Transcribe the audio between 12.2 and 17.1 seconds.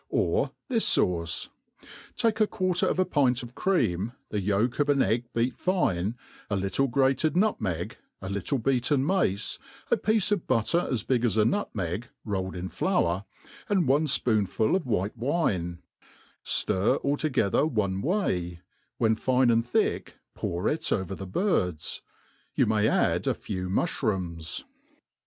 rolled in flour, and one fpoonful of white wine; ftir